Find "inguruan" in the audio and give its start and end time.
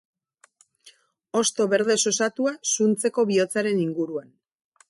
3.89-4.35